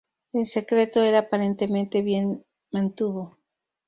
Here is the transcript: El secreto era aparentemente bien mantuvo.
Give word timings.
El 0.33 0.47
secreto 0.47 1.03
era 1.03 1.19
aparentemente 1.19 2.01
bien 2.01 2.43
mantuvo. 2.71 3.37